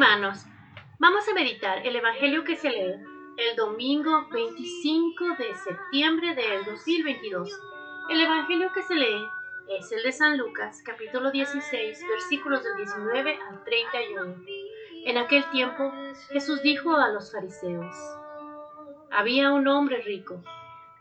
Hermanos, 0.00 0.46
vamos 0.98 1.28
a 1.28 1.34
meditar 1.34 1.86
el 1.86 1.94
Evangelio 1.94 2.42
que 2.42 2.56
se 2.56 2.70
lee 2.70 3.04
el 3.36 3.54
domingo 3.54 4.26
25 4.32 5.36
de 5.36 5.54
septiembre 5.56 6.34
del 6.34 6.64
2022. 6.64 7.50
El 8.08 8.22
Evangelio 8.22 8.72
que 8.72 8.82
se 8.82 8.94
lee 8.94 9.28
es 9.68 9.92
el 9.92 10.02
de 10.02 10.10
San 10.10 10.38
Lucas, 10.38 10.82
capítulo 10.86 11.30
16, 11.30 12.02
versículos 12.08 12.64
del 12.64 12.78
19 12.78 13.38
al 13.46 13.62
31. 13.62 14.36
En 15.04 15.18
aquel 15.18 15.44
tiempo 15.50 15.92
Jesús 16.30 16.62
dijo 16.62 16.96
a 16.96 17.10
los 17.10 17.30
fariseos, 17.30 17.94
había 19.10 19.52
un 19.52 19.68
hombre 19.68 20.00
rico 20.00 20.42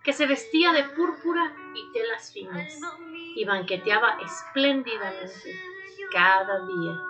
que 0.04 0.12
se 0.12 0.28
vestía 0.28 0.74
de 0.74 0.84
púrpura 0.84 1.56
y 1.74 1.94
telas 1.94 2.34
finas 2.34 2.78
y 3.34 3.46
banqueteaba 3.46 4.20
espléndidamente 4.20 5.56
cada 6.12 6.60
día. 6.68 7.02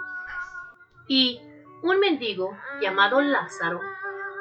Y 1.07 1.48
un 1.81 1.99
mendigo 1.99 2.57
llamado 2.81 3.21
Lázaro 3.21 3.79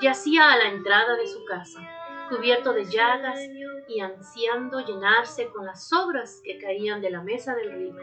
yacía 0.00 0.52
a 0.52 0.56
la 0.56 0.68
entrada 0.68 1.16
de 1.16 1.26
su 1.26 1.44
casa, 1.44 1.80
cubierto 2.28 2.72
de 2.72 2.84
llagas 2.84 3.40
y 3.88 4.00
ansiando 4.00 4.80
llenarse 4.80 5.48
con 5.48 5.66
las 5.66 5.88
sobras 5.88 6.40
que 6.44 6.58
caían 6.58 7.00
de 7.00 7.10
la 7.10 7.22
mesa 7.22 7.54
del 7.54 7.72
rico. 7.72 7.98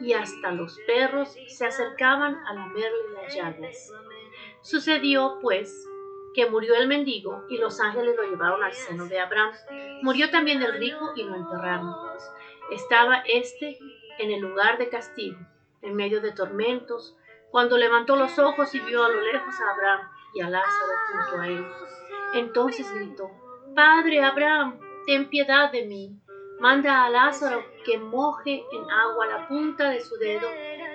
Y 0.00 0.12
hasta 0.12 0.52
los 0.52 0.78
perros 0.86 1.36
se 1.48 1.66
acercaban 1.66 2.36
a 2.46 2.54
lamerle 2.54 3.12
las 3.22 3.34
llagas. 3.34 3.92
Sucedió, 4.62 5.38
pues, 5.40 5.86
que 6.34 6.48
murió 6.48 6.74
el 6.76 6.86
mendigo 6.86 7.44
y 7.48 7.58
los 7.58 7.80
ángeles 7.80 8.16
lo 8.16 8.22
llevaron 8.22 8.62
al 8.62 8.72
seno 8.72 9.06
de 9.06 9.18
Abraham. 9.18 9.52
Murió 10.02 10.30
también 10.30 10.62
el 10.62 10.74
rico 10.74 11.12
y 11.16 11.24
lo 11.24 11.34
enterraron. 11.34 11.94
Estaba 12.70 13.22
éste 13.26 13.78
en 14.18 14.30
el 14.30 14.40
lugar 14.40 14.78
de 14.78 14.88
castigo, 14.88 15.38
en 15.82 15.96
medio 15.96 16.20
de 16.20 16.32
tormentos, 16.32 17.16
cuando 17.50 17.76
levantó 17.76 18.16
los 18.16 18.38
ojos 18.38 18.74
y 18.74 18.80
vio 18.80 19.04
a 19.04 19.08
lo 19.08 19.20
lejos 19.20 19.54
a 19.60 19.70
Abraham 19.72 20.08
y 20.34 20.40
a 20.40 20.50
Lázaro 20.50 20.92
junto 21.12 21.42
a 21.42 21.46
él. 21.48 21.66
Entonces 22.34 22.92
gritó, 22.94 23.30
Padre 23.74 24.22
Abraham, 24.22 24.78
ten 25.06 25.28
piedad 25.28 25.70
de 25.72 25.86
mí. 25.86 26.16
Manda 26.60 27.04
a 27.04 27.10
Lázaro 27.10 27.64
que 27.84 27.98
moje 27.98 28.62
en 28.72 28.90
agua 28.90 29.26
la 29.26 29.48
punta 29.48 29.88
de 29.90 30.00
su 30.00 30.16
dedo 30.16 30.46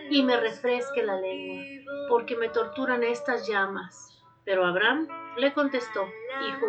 y 0.09 0.23
me 0.23 0.39
refresque 0.39 1.03
la 1.03 1.19
lengua, 1.19 1.63
porque 2.07 2.35
me 2.35 2.49
torturan 2.49 3.03
estas 3.03 3.47
llamas. 3.47 4.11
Pero 4.45 4.63
Abraham 4.63 5.07
le 5.37 5.53
contestó, 5.53 6.07
Hijo, 6.47 6.67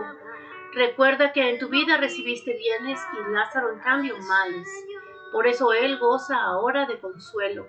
recuerda 0.73 1.33
que 1.33 1.51
en 1.51 1.59
tu 1.59 1.69
vida 1.69 1.99
recibiste 1.99 2.57
bienes 2.57 3.01
y 3.13 3.33
Lázaro 3.33 3.73
en 3.73 3.81
cambio 3.81 4.17
males. 4.19 4.69
Por 5.31 5.47
eso 5.47 5.73
él 5.75 5.99
goza 5.99 6.43
ahora 6.43 6.87
de 6.87 6.99
consuelo, 6.99 7.69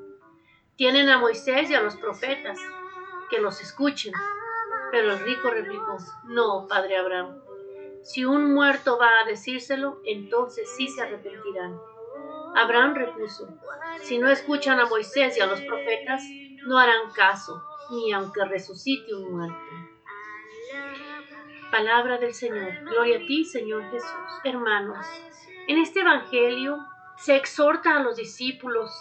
tienen 0.75 1.09
a 1.09 1.17
Moisés 1.17 1.69
y 1.69 1.75
a 1.75 1.81
los 1.81 1.95
profetas, 1.95 2.57
que 3.29 3.39
los 3.39 3.61
escuchen. 3.61 4.13
Pero 4.91 5.13
el 5.13 5.19
rico 5.19 5.49
replicó, 5.49 5.97
no, 6.25 6.67
padre 6.67 6.97
Abraham, 6.97 7.41
si 8.03 8.25
un 8.25 8.53
muerto 8.53 8.97
va 8.97 9.19
a 9.19 9.25
decírselo, 9.25 10.01
entonces 10.05 10.69
sí 10.75 10.87
se 10.87 11.01
arrepentirán. 11.01 11.79
Abraham 12.55 12.95
repuso, 12.95 13.47
si 14.01 14.17
no 14.17 14.29
escuchan 14.29 14.79
a 14.79 14.87
Moisés 14.87 15.37
y 15.37 15.41
a 15.41 15.45
los 15.45 15.61
profetas, 15.61 16.23
no 16.65 16.77
harán 16.77 17.11
caso, 17.15 17.63
ni 17.91 18.11
aunque 18.11 18.43
resucite 18.45 19.13
un 19.13 19.31
muerto. 19.31 19.55
Palabra 21.71 22.17
del 22.17 22.33
Señor. 22.33 22.83
Gloria 22.83 23.17
a 23.17 23.25
ti, 23.25 23.45
Señor 23.45 23.89
Jesús. 23.91 24.09
Hermanos, 24.43 25.05
en 25.67 25.77
este 25.77 26.01
Evangelio 26.01 26.77
se 27.17 27.37
exhorta 27.37 27.95
a 27.95 28.03
los 28.03 28.17
discípulos 28.17 28.91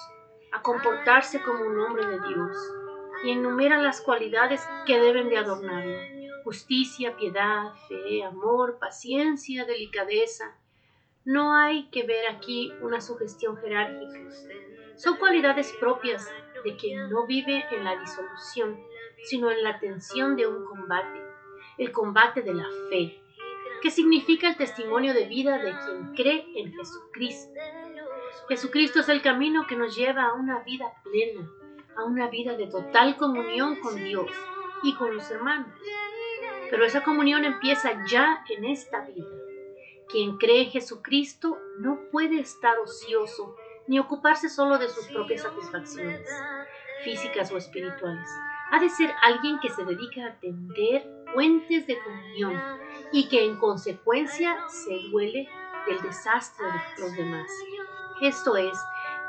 a 0.52 0.62
comportarse 0.62 1.42
como 1.42 1.64
un 1.64 1.78
hombre 1.80 2.06
de 2.06 2.20
Dios 2.28 2.56
y 3.24 3.30
enumeran 3.30 3.82
las 3.82 4.00
cualidades 4.00 4.66
que 4.86 4.98
deben 4.98 5.28
de 5.28 5.38
adornarlo. 5.38 5.96
Justicia, 6.44 7.16
piedad, 7.16 7.74
fe, 7.88 8.24
amor, 8.24 8.78
paciencia, 8.78 9.64
delicadeza. 9.64 10.56
No 11.24 11.54
hay 11.54 11.88
que 11.90 12.04
ver 12.04 12.26
aquí 12.28 12.72
una 12.80 13.00
sugestión 13.00 13.56
jerárquica. 13.58 14.20
Son 14.96 15.16
cualidades 15.16 15.72
propias 15.78 16.26
de 16.64 16.76
quien 16.76 17.10
no 17.10 17.26
vive 17.26 17.64
en 17.70 17.84
la 17.84 17.96
disolución, 17.96 18.80
sino 19.24 19.50
en 19.50 19.62
la 19.62 19.78
tensión 19.78 20.36
de 20.36 20.46
un 20.46 20.64
combate, 20.64 21.20
el 21.78 21.92
combate 21.92 22.42
de 22.42 22.54
la 22.54 22.66
fe, 22.88 23.22
que 23.82 23.90
significa 23.90 24.48
el 24.48 24.56
testimonio 24.56 25.14
de 25.14 25.26
vida 25.26 25.58
de 25.58 25.72
quien 25.72 26.14
cree 26.14 26.46
en 26.56 26.72
Jesucristo. 26.72 27.60
Jesucristo 28.48 29.00
es 29.00 29.08
el 29.08 29.22
camino 29.22 29.66
que 29.66 29.76
nos 29.76 29.96
lleva 29.96 30.26
a 30.26 30.34
una 30.34 30.60
vida 30.60 30.92
plena, 31.04 31.48
a 31.96 32.04
una 32.04 32.28
vida 32.28 32.56
de 32.56 32.66
total 32.66 33.16
comunión 33.16 33.76
con 33.80 33.96
Dios 33.96 34.30
y 34.82 34.94
con 34.94 35.14
los 35.14 35.30
hermanos. 35.30 35.72
Pero 36.70 36.84
esa 36.84 37.02
comunión 37.02 37.44
empieza 37.44 38.04
ya 38.06 38.44
en 38.48 38.64
esta 38.64 39.00
vida. 39.02 39.28
Quien 40.08 40.38
cree 40.38 40.62
en 40.62 40.70
Jesucristo 40.70 41.58
no 41.78 42.00
puede 42.10 42.40
estar 42.40 42.78
ocioso 42.78 43.56
ni 43.86 43.98
ocuparse 43.98 44.48
solo 44.48 44.78
de 44.78 44.88
sus 44.88 45.06
propias 45.06 45.42
satisfacciones, 45.42 46.28
físicas 47.04 47.50
o 47.52 47.56
espirituales. 47.56 48.28
Ha 48.72 48.78
de 48.78 48.88
ser 48.88 49.10
alguien 49.22 49.58
que 49.60 49.70
se 49.70 49.84
dedica 49.84 50.24
a 50.24 50.28
atender 50.30 51.08
puentes 51.32 51.86
de 51.86 51.98
comunión 52.02 52.60
y 53.12 53.28
que 53.28 53.44
en 53.44 53.56
consecuencia 53.56 54.56
se 54.68 54.96
duele 55.10 55.48
del 55.86 56.00
desastre 56.02 56.66
de 56.66 57.02
los 57.02 57.16
demás. 57.16 57.50
Esto 58.20 58.56
es, 58.56 58.78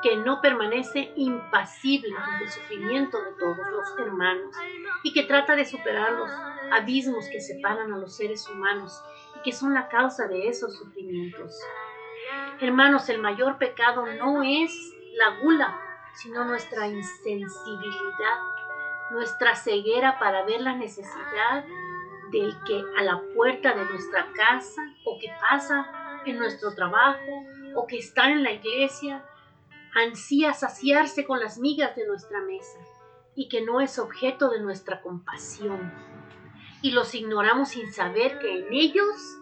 que 0.01 0.17
no 0.17 0.41
permanece 0.41 1.13
impasible 1.15 2.15
ante 2.17 2.45
el 2.45 2.49
sufrimiento 2.49 3.21
de 3.21 3.31
todos 3.33 3.67
los 3.71 3.99
hermanos 3.99 4.55
y 5.03 5.13
que 5.13 5.23
trata 5.23 5.55
de 5.55 5.65
superar 5.65 6.11
los 6.13 6.31
abismos 6.71 7.27
que 7.29 7.39
separan 7.39 7.93
a 7.93 7.97
los 7.97 8.15
seres 8.15 8.47
humanos 8.49 9.01
y 9.35 9.43
que 9.43 9.51
son 9.51 9.73
la 9.73 9.87
causa 9.89 10.27
de 10.27 10.47
esos 10.47 10.75
sufrimientos. 10.77 11.59
Hermanos, 12.59 13.09
el 13.09 13.19
mayor 13.19 13.57
pecado 13.57 14.05
no 14.05 14.43
es 14.43 14.71
la 15.13 15.39
gula, 15.41 15.79
sino 16.13 16.45
nuestra 16.45 16.87
insensibilidad, 16.87 18.39
nuestra 19.11 19.55
ceguera 19.55 20.19
para 20.19 20.43
ver 20.43 20.61
la 20.61 20.75
necesidad 20.75 21.65
del 22.31 22.55
que 22.65 22.83
a 22.97 23.03
la 23.03 23.21
puerta 23.35 23.73
de 23.73 23.85
nuestra 23.85 24.27
casa 24.33 24.81
o 25.05 25.19
que 25.19 25.27
pasa 25.41 26.21
en 26.25 26.37
nuestro 26.37 26.73
trabajo 26.73 27.45
o 27.75 27.87
que 27.87 27.97
está 27.97 28.29
en 28.29 28.43
la 28.43 28.51
iglesia 28.51 29.25
ansía 29.93 30.53
saciarse 30.53 31.25
con 31.25 31.39
las 31.39 31.57
migas 31.57 31.95
de 31.95 32.07
nuestra 32.07 32.41
mesa 32.41 32.79
y 33.35 33.49
que 33.49 33.61
no 33.61 33.81
es 33.81 33.99
objeto 33.99 34.49
de 34.49 34.59
nuestra 34.59 35.01
compasión. 35.01 35.91
Y 36.81 36.91
los 36.91 37.13
ignoramos 37.13 37.69
sin 37.69 37.91
saber 37.91 38.39
que 38.39 38.59
en 38.59 38.73
ellos, 38.73 39.37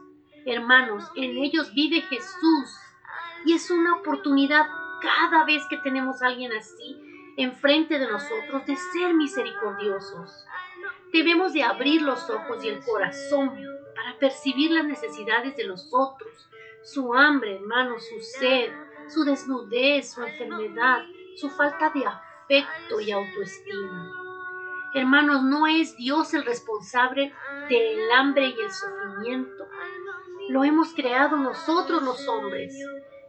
hermanos, 0.46 1.10
en 1.16 1.38
ellos 1.38 1.74
vive 1.74 2.02
Jesús. 2.02 2.78
Y 3.46 3.54
es 3.54 3.72
una 3.72 3.96
oportunidad 3.96 4.66
cada 5.02 5.46
vez 5.46 5.64
que 5.70 5.78
tenemos 5.78 6.22
a 6.22 6.28
alguien 6.28 6.52
así 6.54 6.98
enfrente 7.38 7.98
de 7.98 8.08
nosotros 8.08 8.66
de 8.66 8.76
ser 8.76 9.14
misericordiosos. 9.14 10.46
Debemos 11.14 11.54
de 11.54 11.64
abrir 11.64 12.02
los 12.02 12.30
ojos 12.30 12.64
y 12.64 12.68
el 12.68 12.84
corazón 12.84 13.52
para 13.96 14.20
percibir 14.20 14.72
las 14.72 14.84
necesidades 14.84 15.56
de 15.56 15.64
los 15.64 15.90
otros, 15.94 16.50
su 16.84 17.14
hambre, 17.14 17.56
hermanos, 17.56 18.04
su 18.08 18.20
sed, 18.20 18.72
su 19.08 19.24
desnudez, 19.24 20.14
su 20.14 20.24
enfermedad, 20.24 21.04
su 21.36 21.50
falta 21.50 21.90
de 21.90 22.06
afecto 22.06 23.00
y 23.00 23.12
autoestima. 23.12 24.12
Hermanos, 24.94 25.44
no 25.44 25.68
es 25.68 25.96
Dios 25.98 26.34
el 26.34 26.46
responsable 26.46 27.34
del 27.70 28.12
hambre 28.12 28.48
y 28.48 28.60
el 28.60 28.72
sufrimiento. 28.72 29.68
Lo 30.50 30.64
hemos 30.64 30.94
creado 30.94 31.38
nosotros 31.38 32.02
los 32.02 32.28
hombres 32.28 32.76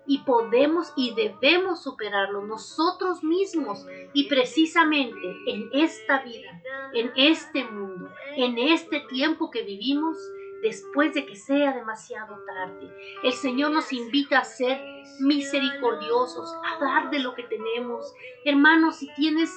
y 0.07 0.19
podemos 0.25 0.93
y 0.97 1.15
debemos 1.15 1.83
superarlo 1.83 2.45
nosotros 2.45 3.23
mismos 3.23 3.87
y 4.15 4.29
precisamente 4.29 5.37
en 5.47 5.69
esta 5.73 6.23
vida, 6.23 6.63
en 6.95 7.13
este 7.15 7.65
mundo, 7.65 8.09
en 8.37 8.59
este 8.59 9.01
tiempo 9.01 9.51
que 9.51 9.63
vivimos, 9.63 10.17
después 10.63 11.15
de 11.15 11.27
que 11.27 11.37
sea 11.37 11.73
demasiado 11.73 12.39
tarde. 12.45 12.91
El 13.23 13.33
Señor 13.33 13.71
nos 13.71 13.93
invita 13.93 14.39
a 14.39 14.45
ser 14.45 14.81
misericordiosos, 15.21 16.55
a 16.65 16.85
dar 16.85 17.11
de 17.11 17.21
lo 17.21 17.35
que 17.35 17.45
tenemos. 17.45 18.15
Hermanos, 18.45 18.97
si 18.97 19.09
tienes 19.15 19.55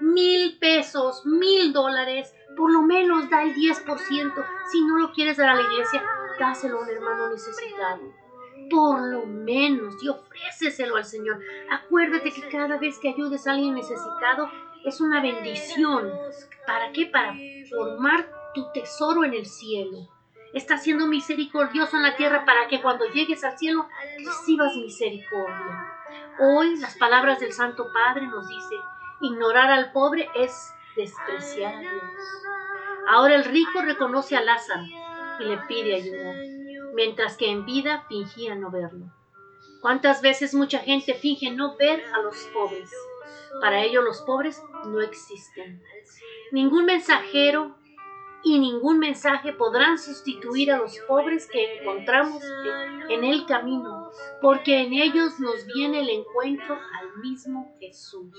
mil 0.00 0.58
pesos, 0.58 1.24
mil 1.24 1.72
dólares, 1.72 2.34
Por 2.56 2.70
lo 2.70 2.82
menos 2.82 3.30
da 3.30 3.44
el 3.44 3.54
10%. 3.54 4.46
Si 4.70 4.84
no 4.84 4.98
lo 4.98 5.12
quieres 5.12 5.38
dar 5.38 5.48
a 5.48 5.54
la 5.54 5.62
iglesia, 5.62 6.04
dáselo 6.38 6.78
a 6.78 6.82
un 6.82 6.90
hermano 6.90 7.30
necesitado. 7.30 8.12
Por 8.68 9.00
lo 9.00 9.24
menos, 9.24 9.94
y 10.02 10.08
ofréceselo 10.08 10.96
al 10.96 11.04
Señor. 11.06 11.40
Acuérdate 11.70 12.30
que 12.30 12.46
cada 12.50 12.76
vez 12.76 12.98
que 12.98 13.08
ayudes 13.08 13.46
a 13.46 13.52
alguien 13.52 13.74
necesitado, 13.74 14.50
es 14.84 15.00
una 15.00 15.22
bendición. 15.22 16.12
¿Para 16.66 16.92
qué? 16.92 17.06
Para 17.06 17.34
formar 17.70 18.30
tu 18.54 18.70
tesoro 18.72 19.24
en 19.24 19.32
el 19.32 19.46
cielo. 19.46 20.08
Está 20.52 20.76
siendo 20.76 21.06
misericordioso 21.06 21.96
en 21.96 22.02
la 22.02 22.16
tierra 22.16 22.44
para 22.44 22.68
que 22.68 22.82
cuando 22.82 23.06
llegues 23.06 23.42
al 23.42 23.58
cielo 23.58 23.88
recibas 24.18 24.76
misericordia. 24.76 25.88
Hoy 26.38 26.76
las 26.76 26.96
palabras 26.96 27.40
del 27.40 27.52
Santo 27.52 27.88
Padre 27.92 28.26
nos 28.26 28.48
dice, 28.48 28.74
ignorar 29.22 29.70
al 29.70 29.92
pobre 29.92 30.28
es 30.34 30.74
despreciar 30.96 31.74
a 31.74 31.80
Dios. 31.80 31.92
Ahora 33.08 33.34
el 33.34 33.44
rico 33.44 33.80
reconoce 33.82 34.36
a 34.36 34.42
Lázaro 34.42 34.84
y 35.40 35.44
le 35.44 35.58
pide 35.68 35.94
ayuda, 35.94 36.34
mientras 36.94 37.36
que 37.36 37.50
en 37.50 37.64
vida 37.64 38.04
fingía 38.08 38.54
no 38.54 38.70
verlo. 38.70 39.06
¿Cuántas 39.80 40.22
veces 40.22 40.54
mucha 40.54 40.78
gente 40.80 41.14
finge 41.14 41.50
no 41.50 41.76
ver 41.76 42.04
a 42.14 42.20
los 42.20 42.36
pobres? 42.52 42.90
Para 43.60 43.82
ello 43.82 44.02
los 44.02 44.20
pobres 44.22 44.62
no 44.86 45.00
existen. 45.00 45.82
Ningún 46.52 46.84
mensajero 46.84 47.76
y 48.44 48.58
ningún 48.58 48.98
mensaje 48.98 49.52
podrán 49.52 49.98
sustituir 49.98 50.72
a 50.72 50.78
los 50.78 50.98
pobres 51.08 51.48
que 51.50 51.78
encontramos 51.80 52.42
en 53.08 53.24
el 53.24 53.46
camino, 53.46 54.10
porque 54.40 54.80
en 54.80 54.92
ellos 54.92 55.38
nos 55.38 55.66
viene 55.66 56.00
el 56.00 56.10
encuentro 56.10 56.74
al 56.74 57.22
mismo 57.22 57.74
Jesús. 57.78 58.34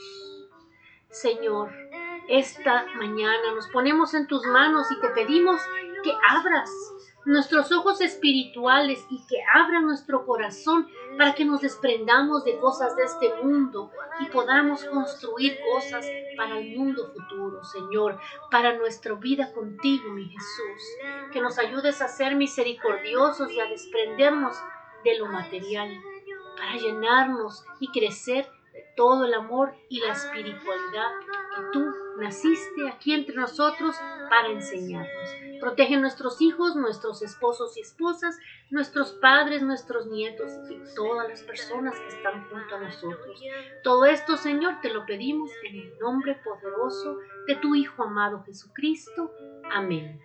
Señor, 1.09 1.71
esta 2.27 2.85
mañana 2.95 3.53
nos 3.53 3.67
ponemos 3.67 4.13
en 4.13 4.27
tus 4.27 4.43
manos 4.45 4.87
y 4.91 4.99
te 4.99 5.09
pedimos 5.09 5.61
que 6.03 6.11
abras 6.29 6.69
nuestros 7.25 7.71
ojos 7.71 8.01
espirituales 8.01 9.05
y 9.09 9.25
que 9.27 9.37
abra 9.53 9.79
nuestro 9.79 10.25
corazón 10.25 10.87
para 11.17 11.33
que 11.33 11.45
nos 11.45 11.61
desprendamos 11.61 12.43
de 12.43 12.57
cosas 12.57 12.95
de 12.95 13.03
este 13.03 13.33
mundo 13.43 13.91
y 14.19 14.25
podamos 14.27 14.83
construir 14.85 15.57
cosas 15.73 16.05
para 16.37 16.57
el 16.57 16.77
mundo 16.77 17.11
futuro, 17.13 17.63
Señor, 17.63 18.19
para 18.49 18.77
nuestra 18.77 19.13
vida 19.15 19.51
contigo, 19.53 20.09
mi 20.09 20.25
Jesús. 20.25 21.31
Que 21.31 21.41
nos 21.41 21.57
ayudes 21.57 22.01
a 22.01 22.07
ser 22.07 22.35
misericordiosos 22.35 23.51
y 23.51 23.59
a 23.59 23.65
desprendernos 23.65 24.55
de 25.03 25.17
lo 25.17 25.27
material 25.27 25.89
para 26.57 26.77
llenarnos 26.77 27.63
y 27.79 27.87
crecer 27.91 28.49
de 28.73 28.83
todo 28.95 29.25
el 29.25 29.33
amor 29.33 29.73
y 29.87 29.99
la 29.99 30.13
espiritualidad 30.13 31.11
que 31.55 31.61
tú 31.71 31.85
naciste 32.17 32.89
aquí 32.89 33.13
entre 33.13 33.35
nosotros 33.35 33.95
para 34.29 34.49
enseñarnos. 34.49 35.29
Protege 35.59 35.97
nuestros 35.97 36.41
hijos, 36.41 36.75
nuestros 36.75 37.21
esposos 37.21 37.77
y 37.77 37.81
esposas, 37.81 38.37
nuestros 38.69 39.11
padres, 39.13 39.61
nuestros 39.61 40.07
nietos 40.07 40.51
y 40.69 40.95
todas 40.95 41.29
las 41.29 41.41
personas 41.43 41.97
que 41.97 42.07
están 42.07 42.49
junto 42.49 42.75
a 42.75 42.79
nosotros. 42.81 43.41
Todo 43.83 44.05
esto, 44.05 44.35
Señor, 44.35 44.81
te 44.81 44.89
lo 44.89 45.05
pedimos 45.05 45.51
en 45.63 45.75
el 45.75 45.97
nombre 45.99 46.35
poderoso 46.43 47.19
de 47.47 47.55
tu 47.55 47.75
Hijo 47.75 48.03
amado 48.03 48.43
Jesucristo. 48.43 49.31
Amén. 49.71 50.19